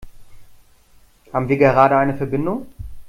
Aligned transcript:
Haben 1.31 1.47
wir 1.47 1.57
gerade 1.59 1.95
eine 1.95 2.17
Verbindung? 2.17 2.65